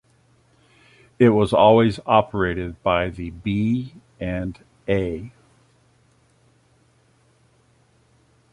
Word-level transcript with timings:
It 1.19 1.29
was 1.29 1.53
always 1.53 1.99
operated 2.07 2.81
by 2.81 3.09
the 3.11 3.29
B 3.29 3.93
and 4.19 4.57
A. 4.87 5.31